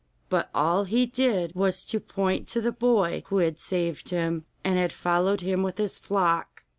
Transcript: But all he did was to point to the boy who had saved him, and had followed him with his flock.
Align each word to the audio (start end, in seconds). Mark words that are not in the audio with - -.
But 0.29 0.49
all 0.55 0.85
he 0.85 1.05
did 1.05 1.53
was 1.53 1.85
to 1.85 1.99
point 1.99 2.47
to 2.47 2.59
the 2.59 2.71
boy 2.71 3.21
who 3.27 3.37
had 3.37 3.59
saved 3.59 4.09
him, 4.09 4.45
and 4.63 4.79
had 4.79 4.91
followed 4.91 5.41
him 5.41 5.61
with 5.61 5.77
his 5.77 5.99
flock. 5.99 6.63